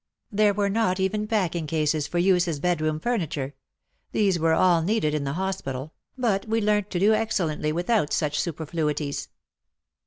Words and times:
There 0.31 0.55
were 0.55 0.67
not 0.67 0.99
even 0.99 1.27
packing 1.27 1.67
cases 1.67 2.07
for 2.07 2.17
use 2.17 2.47
as 2.47 2.59
bedroom 2.59 2.99
furniture— 2.99 3.53
these 4.13 4.39
were 4.39 4.53
all 4.55 4.81
needed 4.81 5.13
in 5.13 5.25
the 5.25 5.33
hospital, 5.33 5.93
but 6.17 6.47
we 6.47 6.59
learnt 6.59 6.89
to 6.89 6.99
do 6.99 7.13
excellently 7.13 7.71
without 7.71 8.11
such 8.11 8.39
superfluities. 8.39 9.29